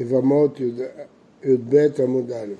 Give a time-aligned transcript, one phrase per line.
[0.00, 2.54] יבמות י"ב עמוד א'.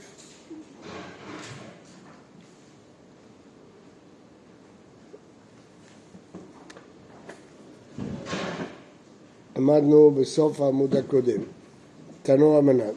[9.57, 11.41] למדנו בסוף העמוד הקודם,
[12.23, 12.93] תנור המנן.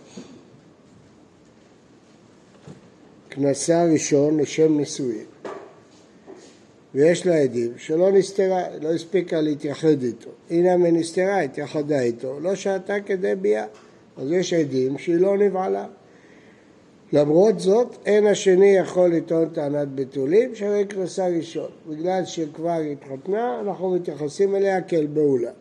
[3.29, 5.25] כנסה ראשון לשם נישואין
[6.95, 10.29] ויש לה עדים שלא נסתרה, לא הספיקה להתייחד איתו.
[10.49, 13.65] הנה מנסתרה, התייחדה איתו, לא שעתה כדי ביאה.
[14.19, 15.85] אז יש עדים שהיא לא נבעלה.
[17.13, 21.69] למרות זאת, אין השני יכול לטעון טענת בתולים, שהרי כנסה ראשון.
[21.89, 25.51] בגלל שכבר התחתנה, אנחנו מתייחסים אליה כאל בעולה.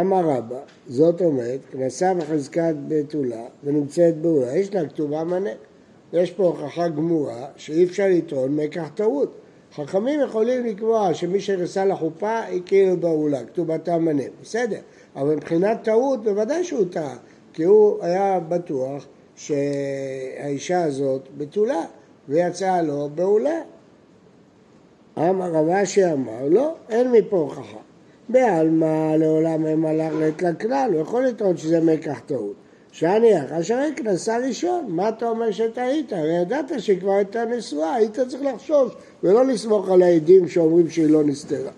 [0.00, 5.50] אמר רבא, זאת אומרת, כנסה בחזקת בתולה ונמצאת בעולה, יש לה כתובה מנה.
[6.12, 9.32] יש פה הוכחה גמורה שאי אפשר לטעון מקח טעות.
[9.74, 14.80] חכמים יכולים לקבוע שמי שנכנסה לחופה היא כאילו בעולה, כתובתה מנה, בסדר,
[15.16, 17.16] אבל מבחינת טעות בוודאי שהוא טעה,
[17.52, 21.84] כי הוא היה בטוח שהאישה הזאת בתולה
[22.28, 23.60] ויצאה לו בעולה.
[25.18, 27.78] אמר רב אשי אמר, לא, אין מפה הוכחה.
[28.28, 32.54] בעלמא לעולם הם הלך לכלל, הוא יכול לטעון שזה מקח טעות.
[32.92, 36.12] שניח, אשר אין כנסה ראשון, מה אתה אומר שטעית?
[36.12, 38.92] הרי ידעת שהיא כבר הייתה נשואה, היית צריך לחשוש
[39.22, 41.70] ולא לסמוך על העדים שאומרים שהיא לא נסתרה.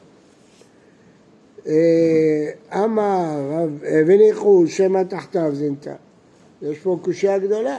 [1.66, 2.50] אה,
[2.84, 5.94] אמר וניחו שמא תחתיו זינתה.
[6.62, 7.78] יש פה קושייה גדולה.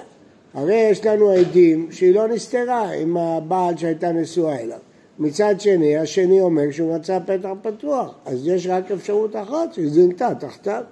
[0.54, 4.78] הרי יש לנו עדים שהיא לא נסתרה עם הבעל שהייתה נשואה אליו.
[5.20, 10.30] מצד שני, השני אומר שהוא רצה פתח פתוח, אז יש רק אפשרות אחת שהיא זינתה
[10.40, 10.84] תחתיו.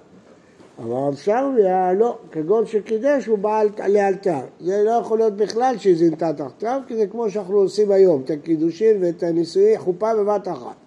[0.79, 4.39] אבל רב שרביה לא, כגון שקידש הוא בעל לאלתר.
[4.59, 8.29] זה לא יכול להיות בכלל שהיא זינתה תחתיו, כי זה כמו שאנחנו עושים היום, את
[8.29, 10.82] הקידושין ואת הנישואי חופה בבת אחת.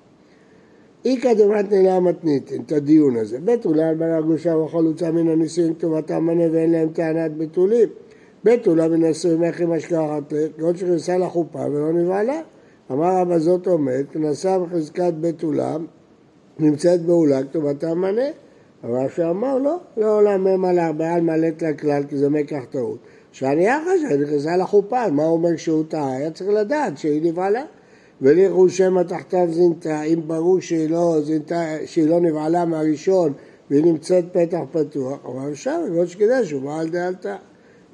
[1.06, 3.38] איכא דמתנלה מתניתין, את הדיון הזה.
[3.40, 7.88] בית על בנה גושה וחלוצה מן הנישואין כתובתם מנה ואין להם טענת בתולים.
[8.44, 12.40] בית אולי מן הנישואין עם השכחת כגון שנכנסה לחופה ולא נבהלה.
[12.92, 15.86] אמר רבא זאת עומד, כנסה בחזקת בית אולם,
[16.58, 18.28] נמצאת באולה כתובתם מנה.
[18.84, 22.98] אבל שאמר לא, לעולם הם על ארבעה מלאת לכלל כי זה מקח טעות.
[23.32, 26.16] שאני אחרי נכנסה לחופה, מה הוא אומר שהוא טעה?
[26.16, 27.62] היה צריך לדעת שהיא נבעלה.
[28.22, 33.32] וליחו שמא תחתיו זינתה, אם ברור שהיא לא, זינתה, שהיא לא נבעלה מהראשון
[33.70, 37.36] והיא נמצאת פתח פתוח, אבל אפשר, לא שכדאי שהוא בעל דעלתה.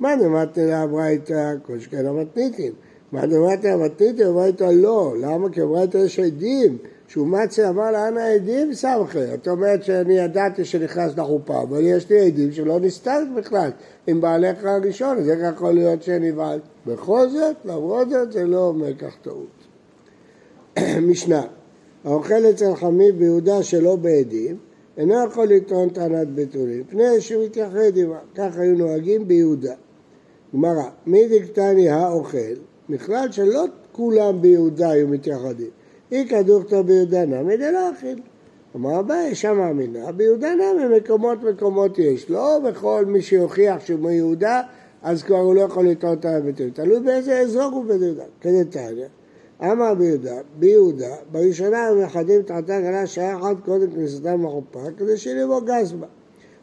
[0.00, 1.54] מה דמתנה לאברייתא?
[1.66, 2.72] כל שכן המתניתים.
[3.12, 4.26] מה דמתנה המתניתים?
[4.26, 5.14] הברייתא לא.
[5.20, 5.50] למה?
[5.50, 6.78] כי הברייתא יש עדים.
[7.08, 9.34] שומצי אמר לה, אנא עדים סמכי.
[9.34, 13.70] את אומרת שאני ידעתי שנכנס לחופה, אבל יש לי עדים שלא נסתרת בכלל
[14.06, 16.58] עם בעלך הראשון, אז איך יכול להיות שנבהל?
[16.86, 19.61] בכל זאת, למרות זאת, זה לא אומר כך טעות.
[21.08, 21.42] משנה,
[22.04, 24.56] האוכל אצל חמי ביהודה שלא בעדים,
[24.96, 29.74] אינו יכול לטעון טענת בתולים, פני שהוא מתייחד עמה, כך היו נוהגים ביהודה.
[30.54, 32.54] גמרא, מי דקטני האוכל,
[32.88, 35.70] בכלל שלא כולם ביהודה היו מתייחדים.
[36.12, 38.20] איכא דוכתא ביהודה נמי דלא אכיל.
[38.76, 42.30] אמר אביי, שם אמינה, ביהודה נמי מקומות מקומות יש.
[42.30, 44.62] לא בכל מי שיוכיח שהוא מיהודה,
[45.02, 46.70] אז כבר הוא לא יכול לטעות את הביטוי.
[46.70, 48.24] תלוי באיזה אזור הוא ביהודה.
[48.40, 49.06] כדי תניא,
[49.62, 55.60] אמר ביהודה, ביהודה, בראשונה הם מחדים תחתה גלה שעה אחת קודם כניסתם לחופה, כדי שלבוא
[55.60, 56.06] גז בה.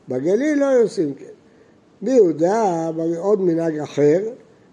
[0.09, 1.25] בגליל לא עושים כן.
[2.01, 4.19] ביהודה, עוד מנהג אחר,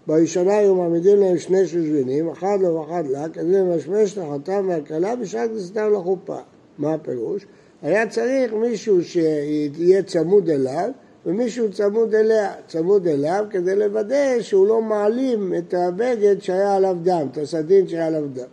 [0.07, 5.15] בראשונה היו מעמידים להם שני שושבינים, אחד לו ואחד לה, כדי למשמש את החתם והכלה
[5.15, 6.37] בשעת כניסתם לחופה.
[6.77, 7.45] מה הפירוש?
[7.81, 10.89] היה צריך מישהו שיהיה צמוד אליו
[11.27, 17.27] ומישהו צמוד אליה, צמוד אליו כדי לוודא שהוא לא מעלים את הבגד שהיה עליו דם,
[17.31, 18.47] את הסדין שהיה עליו דם.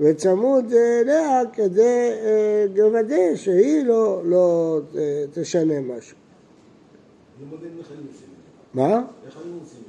[0.00, 6.16] וצמוד אליה כדי אה, לוודא שהיא לא, לא אה, תשנה משהו.
[8.74, 9.02] מה?
[9.26, 9.82] איך היו עושים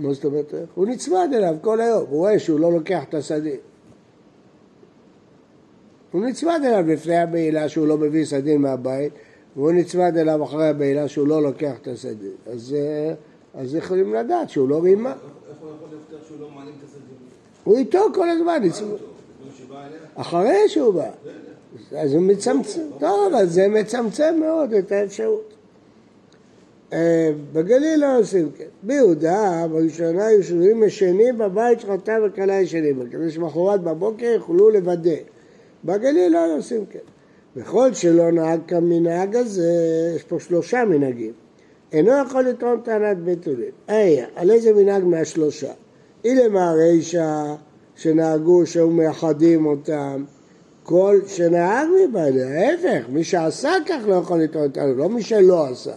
[0.00, 0.54] מה זאת אומרת?
[0.74, 3.56] הוא נצמד אליו כל היום, הוא רואה שהוא לא לוקח את הסדין.
[6.12, 9.12] הוא נצמד אליו לפני הבעילה שהוא לא מביא סדין מהבית,
[9.56, 12.32] והוא נצמד אליו אחרי הבעילה שהוא לא לוקח את הסדין.
[12.52, 13.14] אז, אה,
[13.54, 15.12] אז יכולים לדעת שהוא לא רימה.
[15.12, 15.18] איך
[15.60, 17.16] הוא יכול להבטיח שהוא לא מעלים את הסדין?
[17.64, 18.62] הוא איתו כל הזמן.
[20.14, 21.10] אחרי שהוא בא.
[21.96, 25.54] אז הוא מצמצם, טוב, אז זה מצמצם מאוד את האפשרות.
[26.92, 28.64] אה, בגליל לא עושים כן.
[28.82, 35.16] ביהודה, בראשונה יושבים ישנים בבית שחטא וכלה ישנים, כדי שמחרת בבוקר יוכלו לוודא.
[35.84, 36.98] בגליל לא עושים כן.
[37.56, 39.72] וכל שלא נהג כמנהג הזה,
[40.16, 41.32] יש פה שלושה מנהגים.
[41.92, 43.70] אינו יכול לטעון טענת בתולים.
[43.88, 45.72] איה, על איזה מנהג מהשלושה?
[46.24, 47.54] אילמה רישא
[47.96, 50.24] שנהגו שהיו מייחדים אותם,
[50.82, 55.96] כל שנהג מבעלי, ההפך, מי שעשה כך לא יכול לטעון טענת, לא מי שלא עשה.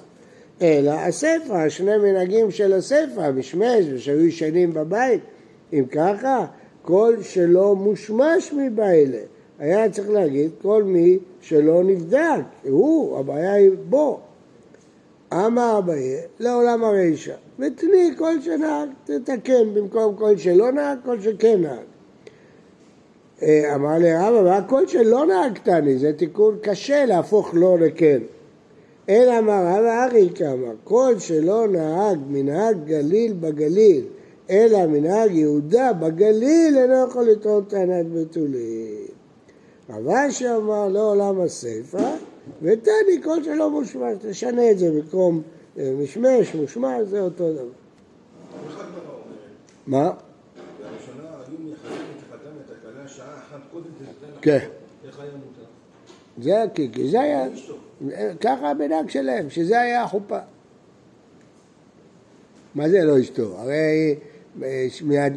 [0.61, 5.21] אלא הסיפא, שני מנהגים של הסיפא, משמש ושהיו ישנים בבית.
[5.73, 6.45] אם ככה,
[6.81, 9.17] כל שלא מושמש מבעילה.
[9.61, 14.19] היה צריך להגיד כל מי שלא נבדק, הוא, הבעיה היא בו.
[15.33, 21.85] אמר אביי, לעולם הרישא, ותני כל שנהג, תתקן במקום כל שלא נהג, כל שכן נהג.
[23.41, 28.19] אה, אמר לי רב, אבל הכל שלא נהגתני, זה תיקון קשה להפוך לא לכן.
[29.09, 34.05] אלא אמר רב ארי כאמר, כל שלא נהג מנהג גליל בגליל,
[34.49, 39.20] אלא מנהג יהודה בגליל אינו יכול לטעון טענת בתולים.
[39.89, 42.15] רב אשי אמר לעולם לא הסיפא,
[42.61, 45.41] ותני כל שלא מושמש, תשנה את זה במקום
[45.77, 47.63] אה, משמש, מושמש, זה אותו דבר.
[49.87, 50.11] מה?
[54.41, 54.67] כן.
[56.41, 57.47] זה כי זה היה,
[58.41, 60.39] ככה המנהג שלהם, שזה היה החופה.
[62.75, 63.57] מה זה לא אשתו?
[63.57, 64.15] הרי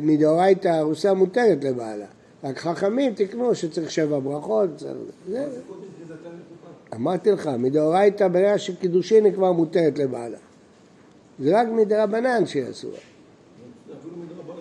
[0.01, 2.07] מדאורייתא ארוסה מותרת לבעלה.
[2.45, 4.69] רק חכמים תקנו שצריך שבע ברכות,
[5.29, 5.47] זה...
[6.95, 10.39] אמרתי לך, מדאורייתא ברגע שקידושין היא כבר מותרת לבעלה.
[11.41, 12.89] זה רק מדרבנן שיעשו.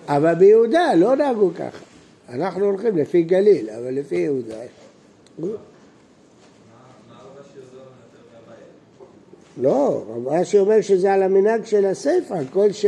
[0.07, 1.85] אבל ביהודה לא נהגו ככה.
[2.29, 4.57] אנחנו הולכים לפי גליל, אבל לפי יהודה.
[9.57, 12.85] לא, רב אשי אומר שזה על המנהג של הסיפא, כל, ש...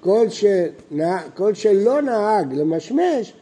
[0.00, 1.22] כל, שנה...
[1.34, 3.32] כל שלא נהג למשמש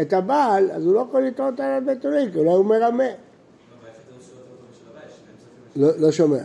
[0.00, 3.04] את הבעל, אז הוא לא יכול לטעות על הבית עולים, כי אולי הוא מרמה.
[5.76, 6.42] לא, לא שומע.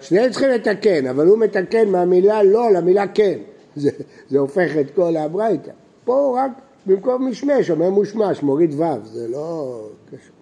[0.00, 3.38] שניהם צריכים לתקן, אבל הוא מתקן מהמילה לא למילה כן.
[3.76, 3.90] זה,
[4.30, 5.70] זה הופך את כל הברייתא.
[6.04, 6.50] פה הוא רק
[6.86, 10.34] במקום משמש, אומר מושמש, מוריד ו', זה לא קשור.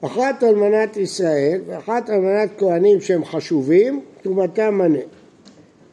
[0.00, 4.98] אחת אלמנת ישראל ואחת אלמנת כהנים שהם חשובים, תרומתם מנה.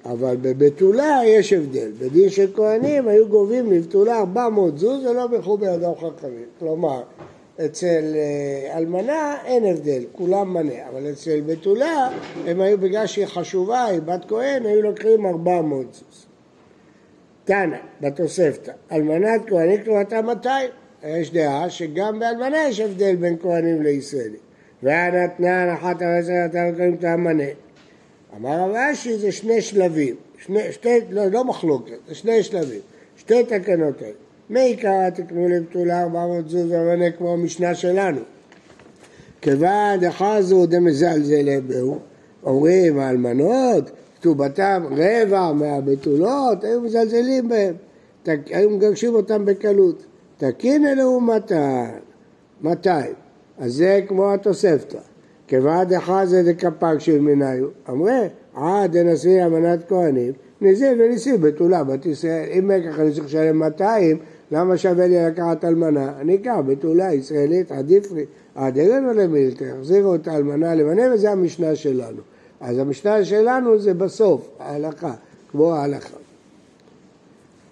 [0.05, 1.91] אבל בבתולה יש הבדל.
[1.99, 6.45] בדין של כהנים היו גובים לבתולה 400 זוז ולא בירכו בידם חכמים.
[6.59, 7.01] כלומר,
[7.65, 12.09] אצל אה, אלמנה אין הבדל, כולם מנה, אבל אצל בתולה
[12.45, 16.25] הם היו, בגלל שהיא חשובה, היא בת כהן, היו לוקחים 400 זוז.
[17.45, 20.69] תנא, בתוספתא, אלמנת כהנים תרומתה 200.
[21.03, 24.45] יש דעה שגם באלמנה יש הבדל בין כהנים לישראלים.
[24.83, 27.43] והנתנן אחת הרצח נתן כהנים תא מנה.
[28.37, 32.79] אמר רב אשי זה שני שלבים, שני, שתי, לא, לא מחלוקת, זה שני שלבים,
[33.17, 34.13] שתי תקנות האלה.
[34.49, 38.21] מעיקר תקנו לבתולה 400 זוז ומנה כמו המשנה שלנו.
[39.41, 41.99] כיוון דחזו דמזלזל בהו,
[42.43, 47.73] אומרים האלמנות, כתובתם רבע מהבתולות, היו מזלזלים בהם,
[48.25, 50.05] היו מגרשים אותם בקלות.
[50.37, 51.89] תקין לעומתן,
[52.61, 53.13] 200.
[53.57, 54.99] אז זה כמו התוספתא.
[55.47, 57.67] כבעד אחד זה דקפק של מניו.
[57.89, 62.49] אמרי, עד דנשיא אמנת כהנים, נזיל וניסים בתולה בת ישראל.
[62.51, 64.17] אם ככה אני צריך לשלם 200,
[64.51, 66.13] למה שווה לי לקחת אלמנה?
[66.21, 68.25] אני אקח בתולה ישראלית, עדיף לי.
[68.55, 72.21] עד אלינו למילתא, החזירו את האלמנה למנה, וזה המשנה שלנו.
[72.59, 75.13] אז המשנה שלנו זה בסוף, ההלכה,
[75.51, 76.17] כמו ההלכה.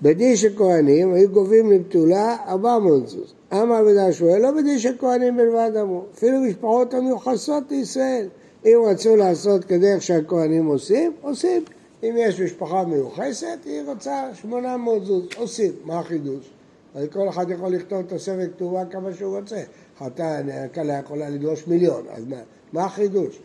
[0.03, 3.33] בדין של כהנים היו גובים לבתולה 400 זוז.
[3.53, 8.27] אמר בדעה שואל, לא בדין של כהנים בלבד אמרו, אפילו משפחות המיוחסות לישראל.
[8.65, 11.63] אם רצו לעשות כדרך שהכהנים עושים, עושים.
[12.03, 15.71] אם יש משפחה מיוחסת, היא רוצה 800 זוז, עושים.
[15.85, 16.49] מה החידוש?
[16.95, 19.61] אז כל אחד יכול לכתוב תוספת כתובה כמה שהוא רוצה.
[19.99, 22.37] חתן, הכלה יכולה לדרוש מיליון, אז מה,
[22.73, 23.39] מה החידוש?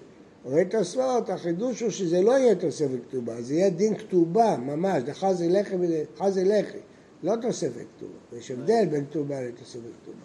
[0.44, 5.48] הרי תוספות, החידוש הוא שזה לא יהיה תוספת כתובה, זה יהיה דין כתובה ממש, לחזי
[5.48, 6.78] לחי וחזי לחי,
[7.22, 8.38] לא תוספת כתובה.
[8.38, 10.18] יש הבדל בין כתובה לתוספת כתובה.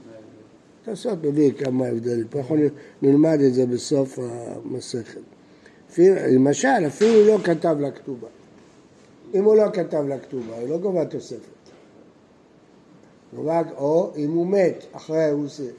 [0.83, 2.59] תוספות מביא כמה הבדלים, פה יכול
[3.01, 5.21] נלמד את זה בסוף המסכת.
[5.97, 8.27] למשל, אפילו לא כתב לה כתובה.
[9.33, 11.53] אם הוא לא כתב לה כתובה, הוא לא גובה תוספת.
[13.77, 15.71] או אם הוא מת אחרי האירוסין.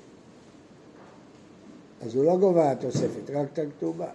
[2.03, 4.09] אז הוא לא גובה תוספת, רק את הכתובה.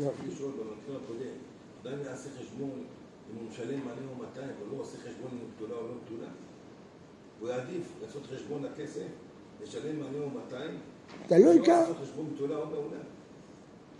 [0.00, 0.10] לא.
[0.28, 1.36] לשאול במקרה הקודם,
[1.82, 2.84] אדם יעשה חשבון
[3.30, 5.94] אם הוא משלם מלא או 200, אבל לא עושה חשבון אם הוא גדולה או לא
[6.06, 6.28] גדולה.
[7.40, 9.06] הוא יעדיף לעשות חשבון לכסף,
[9.62, 10.78] לשלם מלא או 200,
[11.26, 11.74] תלוי כמה.
[11.74, 12.98] לא לעשות חשבון גדולה או מעולה.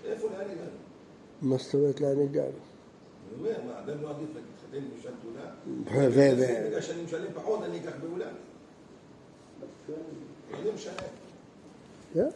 [0.04, 0.70] איפה, לאן הגענו?
[1.42, 2.48] מה זאת אומרת לאן הגענו?
[2.48, 5.50] אני אומר, מה, אדם לא עדיף להתחתן עם אישה גדולה?
[6.66, 8.28] בגלל שאני משלם פחות, אני אקח מעולה.
[10.54, 10.94] אני משלם.
[12.14, 12.28] כן.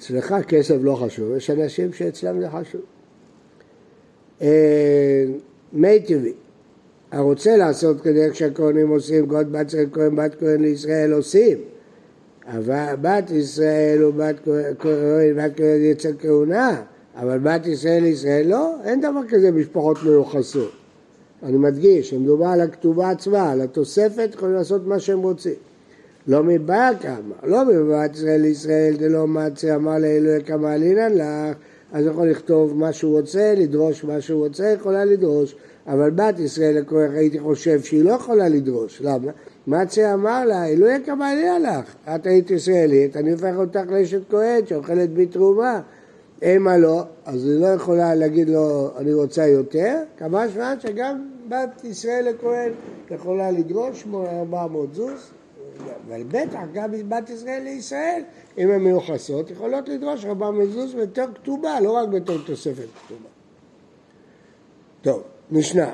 [0.00, 2.80] אצלך כסף לא חשוב, יש אנשים שאצלם זה חשוב.
[4.42, 5.24] אה,
[5.72, 6.32] מי טבעי,
[7.12, 11.58] הרוצה לעשות כדי שהכהנים עושים, גוד בת צל כהן בת כהן לישראל עושים,
[12.46, 14.36] אבל בת ישראל ובת
[14.78, 16.82] כהן ובת כהן יצא כהונה,
[17.16, 20.72] אבל בת ישראל לישראל לא, אין דבר כזה משפחות מיוחסות.
[21.42, 25.69] אני מדגיש, מדובר על הכתובה עצמה, על התוספת, יכולים לעשות מה שהם רוצים.
[26.26, 31.56] לא מבעיה כמה, לא מבעת ישראל לישראל דלא מצה אמר לאלוהי כמה אלינן לך,
[31.92, 35.56] אז יכול לכתוב מה שהוא רוצה, לדרוש מה שהוא רוצה, יכולה לדרוש.
[35.86, 39.32] אבל בת ישראל לכהן הייתי חושב שהיא לא יכולה לדרוש, למה?
[39.66, 44.66] מצה אמר לה, אלוהי כמה אלינן לך, את היית ישראלית, אני הופך אותך לאשת כהן
[44.66, 45.80] שאוכלת בתרומה.
[46.42, 51.84] אימה לא, אז היא לא יכולה להגיד לו אני רוצה יותר, כמה זמן שגם בת
[51.84, 52.72] ישראל לכהן
[53.10, 55.30] יכולה לדרוש 400 זוז,
[56.08, 58.22] אבל בטח גם בת ישראל לישראל,
[58.58, 63.28] אם הן מיוחסות, יכולות לדרוש 400 זוז בתור כתובה, לא רק בתור תוספת כתובה.
[65.02, 65.92] טוב, משנה.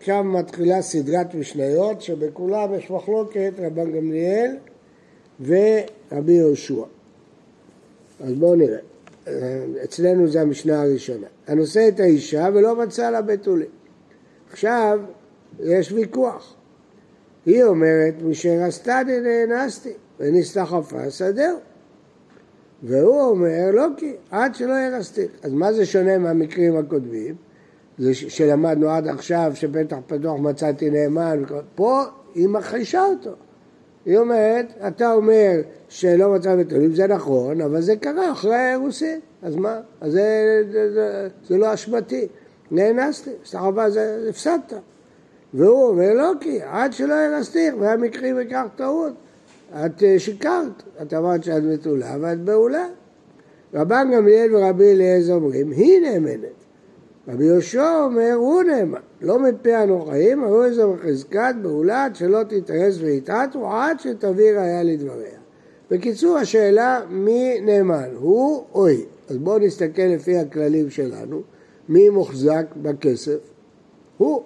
[0.00, 4.56] שם מתחילה סדרת משניות שבכולם יש מחלוקת רבן גמליאל
[5.40, 6.84] ורבי יהושע.
[8.20, 8.78] אז בואו נראה.
[9.84, 11.26] אצלנו זה המשנה הראשונה.
[11.46, 13.68] הנושא את האישה ולא מצא לה בתולים.
[14.50, 15.00] עכשיו
[15.60, 16.54] יש ויכוח.
[17.46, 21.58] היא אומרת, משרסתני נאנסתי ונסתחפה שדהו.
[22.82, 25.26] והוא אומר, לא כי, עד שלא ירסתי.
[25.42, 27.34] אז מה זה שונה מהמקרים הקודמים?
[27.98, 31.42] זה שלמדנו עד עכשיו שפתח פתוח מצאתי נאמן,
[31.74, 32.02] פה
[32.34, 33.30] היא מכחישה אותו.
[34.06, 39.56] היא אומרת, אתה אומר שלא מצא בתולים, זה נכון, אבל זה קרה אחרי האירוסין, אז
[39.56, 39.80] מה?
[40.00, 42.26] אז זה, זה, זה, זה לא אשמתי,
[42.70, 44.72] נאנסתי, סתחווה זה הפסדת.
[45.54, 49.12] והוא אומר, לא כי, עד שלא ירסתיך, והיה מקרי וכך טעות.
[49.70, 52.86] את אה, שיקרת, את אמרת שאת בתולה ואת בעולה.
[53.74, 56.58] רבן גמליאל ורבי אליעזר אומרים, היא נאמנת.
[57.28, 62.98] רבי יהושע אומר, הוא נאמן, לא מפי הנוכחים, אבל איזה בחזקת בעולה עד שלא תתרס
[63.00, 65.38] ויתעט, עד שתביא ראיה לדבריה.
[65.90, 69.04] בקיצור, השאלה מי נאמן, הוא או היא.
[69.28, 71.42] אז בואו נסתכל לפי הכללים שלנו,
[71.88, 73.38] מי מוחזק בכסף?
[74.18, 74.42] הוא.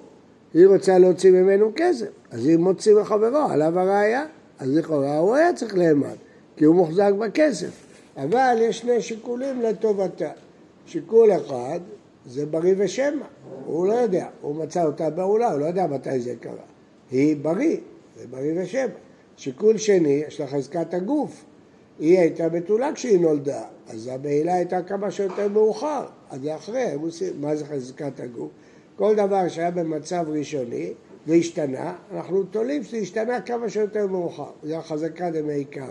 [0.54, 4.24] היא רוצה להוציא ממנו כסף, אז היא מוציא מחברו, עליו הראייה,
[4.58, 6.14] אז לכאורה הוא היה צריך לאמן,
[6.56, 7.70] כי הוא מוחזק בכסף.
[8.16, 10.30] אבל יש שני שיקולים לטובתה.
[10.86, 11.80] שיקול אחד
[12.26, 13.26] זה בריא ושמע,
[13.66, 16.64] הוא לא יודע, הוא מצא אותה בעולה, הוא לא יודע מתי זה קרה.
[17.10, 17.76] היא בריא,
[18.20, 18.86] זה בריא ושמע.
[19.36, 21.44] שיקול שני, יש לה חזקת הגוף.
[21.98, 26.86] היא הייתה בתולה כשהיא נולדה, אז הבעילה הייתה כמה שיותר מאוחר, אז זה אחרי,
[27.40, 28.50] מה זה חזקת הגוף?
[28.96, 30.92] כל דבר שהיה במצב ראשוני
[31.26, 35.86] והשתנה, אנחנו תולים שזה השתנה כמה שיותר מאוחר, זה החזקה דמי קרא,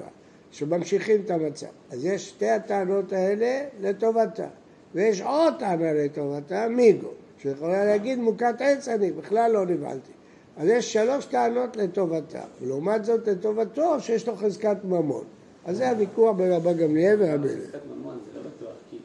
[0.52, 1.68] שממשיכים את המצב.
[1.92, 4.48] אז יש שתי הטענות האלה לטובתה.
[4.96, 10.12] ויש עוד טענה לטובתה, מיגו, שיכולה להגיד מוכת עץ אני, בכלל לא נבהלתי.
[10.58, 15.24] אז יש שלוש טענות לטובתה, ולעומת זאת לטובתו שיש לו חזקת ממון.
[15.66, 17.68] אז זה הוויכוח בין רבא גמליאל ורבי אליעזר.
[17.68, 18.98] חזקת ממון זה לא בטוח, כי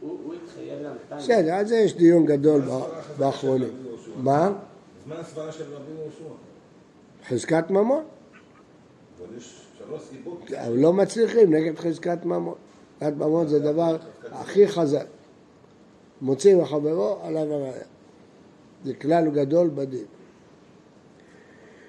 [0.00, 2.62] הוא התחייב לה בסדר, על זה יש דיון גדול
[3.18, 3.68] באחרונים.
[4.16, 4.52] מה?
[5.04, 6.34] זמן הסברה של רבי יהושע.
[7.28, 8.04] חזקת ממון.
[9.18, 10.52] אבל יש שלוש סיבות.
[10.52, 12.54] אבל לא מצליחים נגד חזקת ממון.
[13.00, 13.96] חזקת ממון זה דבר
[14.30, 15.06] הכי חזק.
[16.20, 17.84] מוציא מחברו עליו הראייה.
[18.84, 20.04] זה כלל גדול בדין.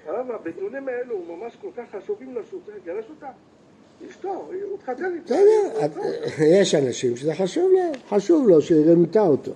[0.06, 3.28] הרב, הבתולים האלו ממש כל כך חשובים לשוטר, גרש אותה.
[4.10, 5.34] אשתו, הוא התחתן איתה.
[5.34, 9.52] בסדר, יש אנשים שזה חשוב להם, חשוב לו שהיא רימתה אותו.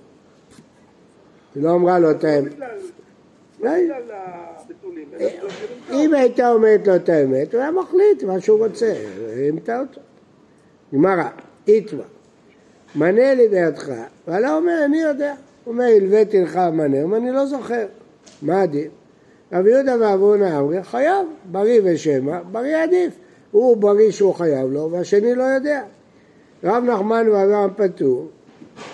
[1.55, 2.59] היא לא אמרה לו את האמת.
[2.59, 4.19] לא אלא בגלל
[4.67, 8.93] שרימתה אם הייתה אומרת לו את האמת, הוא היה מחליט מה שהוא רוצה,
[9.35, 10.01] רימתה אותו.
[10.93, 11.29] גמרא,
[11.67, 12.03] איתמה,
[12.95, 13.91] מנה לי בידך,
[14.27, 15.33] ועלה אומר, אני יודע.
[15.63, 17.85] הוא אומר, הלוויתי לך מנה, הוא אומר, אני לא זוכר.
[18.41, 18.89] מה הדין?
[19.51, 23.13] רבי יהודה ואבונה אמרי, חייב, בריא ושמע, בריא עדיף.
[23.51, 25.83] הוא בריא שהוא חייב לו, והשני לא יודע.
[26.63, 28.27] רב נחמן ואברהם פטור,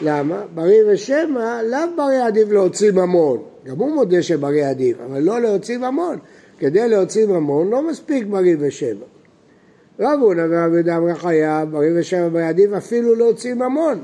[0.01, 0.41] למה?
[0.53, 3.43] בריא ושמע, לאו בריא עדיף להוציא ממון.
[3.65, 6.17] גם הוא מודה שבריא עדיף, אבל לא להוציא ממון.
[6.59, 9.05] כדי להוציא ממון לא מספיק בריא ושמע.
[9.99, 13.99] רב הונא ורב יהודה אמרי חייב, בריא ושמע בריא עדיף אפילו להוציא ממון.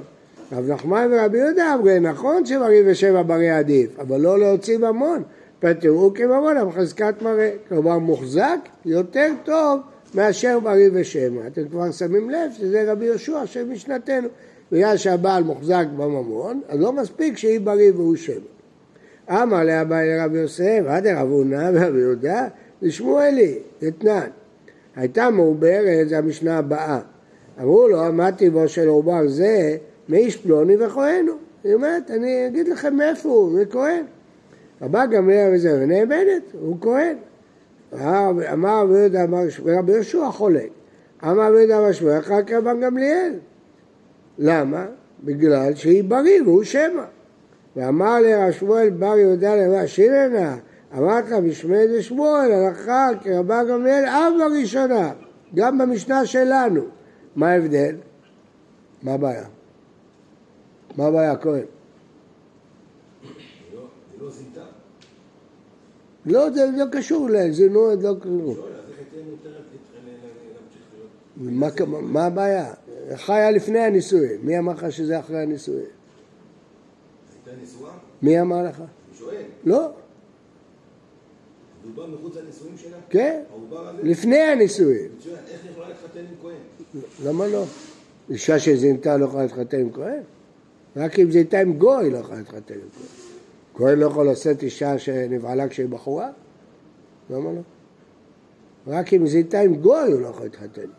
[0.51, 5.23] רב נחמן ורבי יהודה אמרי, נכון שבריא ושמע בריא עדיף, אבל לא להוציא ממון.
[5.59, 7.51] פטרו כממון, אבל חזקת מראה.
[7.69, 9.79] כלומר, מוחזק יותר טוב
[10.15, 11.47] מאשר בריא ושמע.
[11.47, 14.27] אתם כבר שמים לב שזה רבי יהושע של משנתנו.
[14.71, 18.35] בגלל שהבעל מוחזק בממון, אז לא מספיק שהיא בריא והוא שמע.
[19.29, 22.47] אמר לאביי לרבי יוסף, עד רב הונא ורבי יהודה,
[22.81, 24.27] לשמואלי, אתנן.
[24.95, 26.99] הייתה מעוברת, זה המשנה הבאה.
[27.61, 29.77] אמרו לו, מה טיבו של עובר זה,
[30.09, 31.33] מאיש פלוני וכהנו.
[31.63, 34.03] היא אומרת, אני אגיד לכם מאיפה הוא, זה כהן.
[34.81, 37.17] רבא גמליאל וזה, נאמנת, הוא כהן.
[38.53, 40.69] אמר רבי יהודה, אמר רבי יהושע חולק.
[41.23, 43.33] אמר רבי יהודה ושמואל, אחר כך רבן גמליאל.
[44.39, 44.85] למה?
[45.23, 47.03] בגלל שהיא בריא והוא שמא.
[47.75, 50.57] ואמר לרב שמואל בר יהודה לרב שילנה,
[50.97, 55.13] אמרת בשמי דשמואל, הלכה כרבן גמליאל אב בראשונה,
[55.55, 56.81] גם במשנה שלנו.
[57.35, 57.95] מה ההבדל?
[59.03, 59.45] מה הבעיה?
[60.97, 61.53] מה הבעיה, כהן?
[63.73, 63.81] לא-
[64.19, 64.27] לא.
[66.25, 68.55] לא, זה לא קשור לזינות, לא קשור.
[71.37, 72.73] מה, כמה- מה הבעיה?
[73.27, 74.37] היה לפני הנישואין?
[74.43, 75.85] מי אמר לך שזה אחרי הנישואין?
[77.45, 77.91] הייתה נשואה?
[78.21, 78.79] מי אמר לך?
[78.79, 79.41] אני שואל.
[79.65, 79.91] לא,
[81.85, 82.97] דובר מחוץ לנישואים שלה?
[83.09, 83.41] כן?
[84.03, 85.07] לפני הנישואין.
[85.17, 87.01] מצוין, איך היא יכולה להתחתן עם כהן?
[87.23, 87.63] למה לא?
[88.29, 90.21] אישה שזינתה לא יכולה להתחתן עם כהן?
[90.95, 93.07] רק אם זינתה עם גוי לא יכולה להתחתן עם כהן.
[93.73, 96.29] כהן לא יכול לשאת אישה שנבעלה כשהיא בחורה?
[97.29, 97.61] למה לא?
[98.87, 100.89] רק אם זינתה עם גוי הוא לא יכול להתחתן.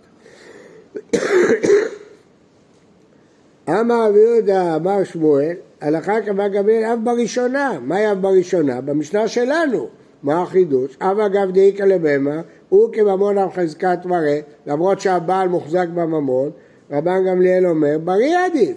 [3.68, 7.78] אמר רבי יהודה, אמר שמואל, הלכה קבע גמליאל אב בראשונה.
[7.82, 8.80] מהי אב בראשונה?
[8.80, 9.88] במשנה שלנו.
[10.22, 10.96] מה החידוש?
[11.00, 16.50] אב אגב דאיכא לבהמה, הוא כממון על חזקת מראה, למרות שהבעל מוחזק בממון,
[16.90, 18.76] רבן גמליאל אומר, בריא עדיף.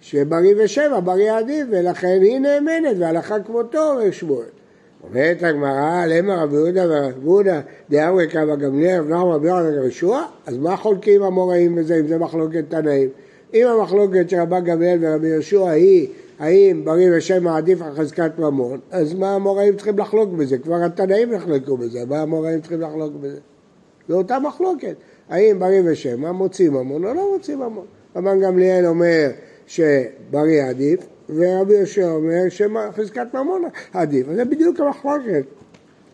[0.00, 4.46] שבריא ושבע, בריא עדיף, ולכן היא נאמנת, והלכה כמותו, אומר שמואל.
[5.08, 10.58] אומרת הגמרא, למה רבי יהודה ורבי יהודה דאמרי קבע גמליאל, רב רבי יהודה יהושע, אז
[10.58, 13.08] מה חולקים המוראים בזה, אם זה מחלוקת תנאים?
[13.54, 18.80] אם המחלוקת של רבן גמליאל ורבי יהושע היא האם בריא ושמע עדיף על חזקת ממון,
[18.90, 20.58] אז מה המוראים צריכים לחלוק בזה?
[20.58, 23.38] כבר התנאים יחלקו בזה, מה המוראים צריכים לחלוק בזה?
[24.08, 24.94] זו אותה מחלוקת.
[25.28, 27.84] האם בריא ושמע מוציא ממון או לא מוציא ממון?
[28.16, 29.30] רבן גמליאל אומר
[29.66, 33.62] שבריא עדיף, ורבי יהושע אומר שחזקת ממון
[33.92, 34.26] עדיף.
[34.34, 35.44] זה בדיוק המחלוקת.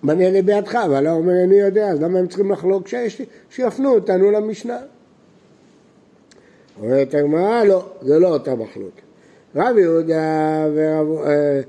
[0.02, 0.42] בנה לי
[0.84, 3.24] אבל לא אומר איני יודע, אז למה הם צריכים לחלוק שיש לי?
[3.50, 4.78] שיפנו אותנו למשנה.
[6.82, 9.02] אומרת הגמרא, לא, זה לא אותה מחלוקת.
[9.56, 11.26] רב יהודה ורב...
[11.26, 11.60] אה,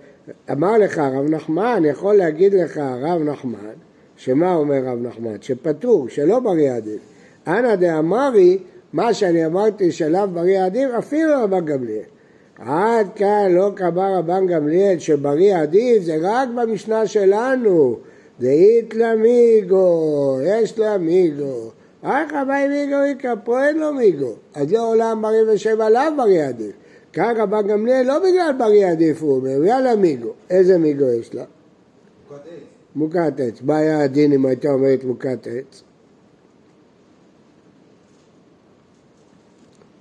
[0.52, 3.74] אמר לך רב נחמן, יכול להגיד לך רב נחמן,
[4.18, 5.42] שמה אומר רב נחמן?
[5.42, 7.02] שפטור, שלא בריא עדיף.
[7.48, 8.58] אנא דאמרי,
[8.94, 12.04] מה שאני אמרתי שלאו בריא עדיף, אפילו רבן גמליאל.
[12.60, 17.98] עד כאן לא קבע רבן גמליאל שבריא עדיף, זה רק במשנה שלנו.
[18.40, 21.72] דאית למיגו, יש לה מיגו.
[22.06, 22.98] רק רבי מיגו
[23.44, 24.34] פה אין לו מיגו.
[24.54, 26.76] אז לא עולם בריא ושבע לאו בריא עדיף.
[27.14, 30.34] כאן רבן גמליאל לא בגלל בריא עדיף הוא אומר, בגלל המיגו.
[30.50, 31.44] איזה מיגו יש לה?
[32.30, 32.64] מוכת עץ.
[32.96, 33.62] מוכת עץ.
[33.62, 35.84] מה היה הדין אם הייתה אומרת מוכת עץ?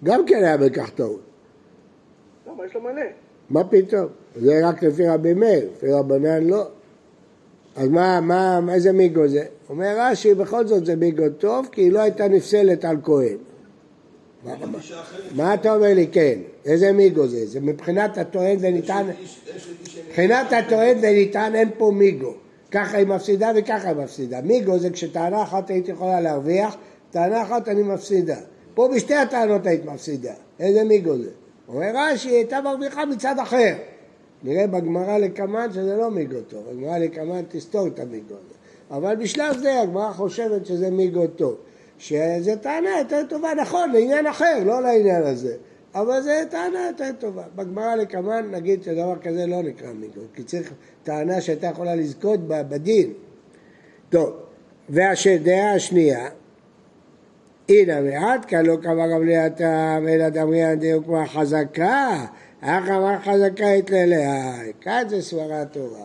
[0.05, 1.21] גם כן היה בכך טעות.
[2.47, 2.67] למה?
[2.67, 3.03] יש לה מלא.
[3.51, 4.07] מה פתאום?
[4.37, 6.67] זה רק לפי רבי מאיר, לפי רבנן לא.
[7.77, 9.45] אז מה, מה, איזה מיגו זה?
[9.70, 13.37] אומר רש"י, בכל זאת זה מיגו טוב, כי היא לא הייתה נפסלת על כהן.
[15.35, 16.38] מה- אתה אומר לי כן?
[16.64, 17.46] איזה מיגו זה?
[17.46, 19.07] זה מבחינת הטוען איש אין-
[20.09, 22.35] מבחינת הטוען וניתן אין פה מיגו.
[22.70, 24.40] ככה היא מפסידה וככה היא מפסידה.
[24.40, 26.77] מיגו זה כשטענה אחת היית יכולה להרוויח,
[27.11, 28.37] טענה אחת אני מפסידה.
[28.74, 30.33] פה בשתי הטענות היית מפסידה.
[30.61, 31.31] איזה מיגו זה?
[31.68, 33.74] אומר רש"י, היא הייתה מרוויחה מצד אחר.
[34.42, 36.62] נראה בגמרא לקמן שזה לא מיגו טוב.
[36.70, 38.55] בגמרא לקמן תסתור את המיגו הזה.
[38.90, 41.57] אבל בשלב זה הגמרא חושבת שזה מיגו טוב.
[41.99, 45.57] שזו טענה יותר טובה, נכון, לעניין אחר, לא לעניין הזה.
[45.94, 47.42] אבל זו טענה יותר טובה.
[47.57, 52.68] בגמרא לקמן נגיד שדבר כזה לא נקרא מיגו, כי צריך טענה שהייתה יכולה לזכות ב-
[52.68, 53.12] בדין.
[54.11, 54.31] טוב,
[54.88, 56.29] והדעה השנייה,
[57.68, 62.25] הנה מעט כאן לא קבע גם ליאתם אלא דמריאן דיוק כמו חזקה,
[62.61, 66.05] אך אמר חזקה יתלליה, כאן זה סברה טובה.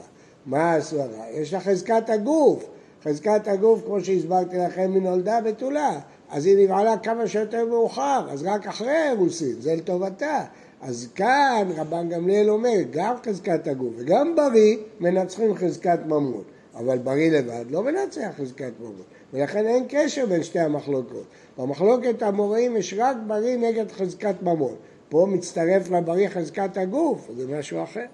[0.50, 1.26] מה הסברה?
[1.32, 2.66] יש לה חזקת הגוף.
[3.04, 6.00] חזקת הגוף, כמו שהסברתי לכם, היא נולדה בתולה.
[6.30, 10.46] אז היא נבעלה כמה שיותר מאוחר, אז רק אחרי האירוסין, זה לטובתה.
[10.82, 16.44] אז כאן רבן גמליאל אומר, גם חזקת הגוף וגם בריא מנצחים חזקת ממון.
[16.76, 19.02] אבל בריא לבד לא מנצח חזקת ממון.
[19.34, 21.24] ולכן אין קשר בין שתי המחלוקות.
[21.58, 24.76] במחלוקת המוראים יש רק בריא נגד חזקת ממון.
[25.10, 28.06] פה מצטרף לבריא חזקת הגוף, זה משהו אחר.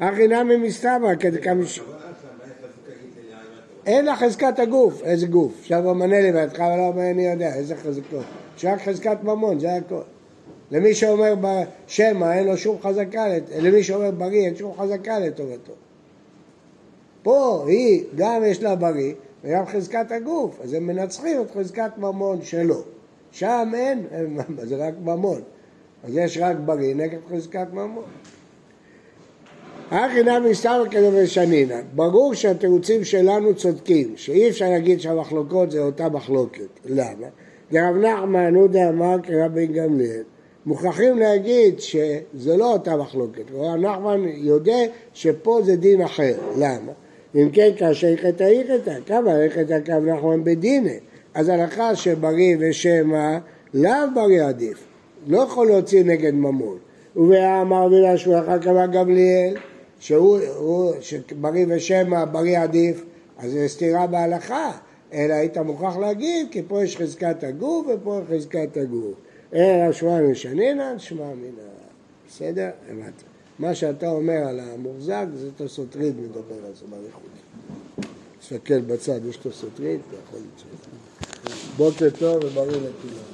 [0.00, 1.78] הכי נמי מסתברא כדקמש...
[1.78, 3.46] אבל אז מה איך חזקה היא לעיין
[3.86, 5.52] אין לה חזקת הגוף, איזה גוף?
[5.60, 8.24] עכשיו אמנה לי בידך, אבל לא אני יודע, איזה חזקות.
[8.56, 10.00] יש רק חזקת ממון, זה הכל.
[10.70, 13.24] למי שאומר בשמע אין לו שום חזקה,
[13.58, 15.72] למי שאומר בריא אין שום חזקה לטובתו.
[17.22, 22.42] פה היא, גם יש לה בריא וגם חזקת הגוף, אז הם מנצחים את חזקת ממון
[22.42, 22.82] שלו.
[23.32, 24.06] שם אין,
[24.68, 25.40] זה רק ממון.
[26.04, 28.04] אז יש רק בריא נגד חזקת ממון.
[29.90, 31.82] הכי נמי סתיו כדבר שנינן.
[31.94, 36.80] ברור שהתירוצים שלנו צודקים, שאי אפשר להגיד שהמחלוקות זה אותה מחלוקת.
[36.84, 37.26] למה?
[37.72, 40.22] דרב נחמן הוא דאמר כרבי גמליאל.
[40.66, 43.42] מוכרחים להגיד שזה לא אותה מחלוקת.
[43.54, 44.78] רב נחמן יודע
[45.14, 46.34] שפה זה דין אחר.
[46.56, 46.92] למה?
[47.34, 50.90] אם כן, כאשר יחטא יחטא, כמה יחטא קו נחמן בדינה.
[51.34, 53.38] אז הלכה שבריא ושמא,
[53.74, 54.84] לאו בריא עדיף.
[55.26, 56.78] לא יכול להוציא נגד ממון.
[57.16, 57.88] ובאמר
[58.38, 59.56] אחר קבע גמליאל,
[59.98, 63.04] שהוא, הוא, שבריא ושמא, בריא עדיף,
[63.38, 64.72] אז זה סתירה בהלכה.
[65.12, 69.14] אלא היית מוכרח להגיד, כי פה יש חזקת הגוף ופה חזקת הגוף.
[69.54, 71.68] אלא שמע משנינן, שמע מן ה...
[72.28, 72.70] בסדר?
[72.90, 73.24] הבנתי.
[73.58, 77.22] מה שאתה אומר על המוחזק, זה תוספות ריד מדבר על זה באריכות.
[78.40, 80.88] תסתכל בצד, יש תוספות ריד, אתה יכול לצאת.
[81.76, 83.27] בוקר טוב ובריא לכולם.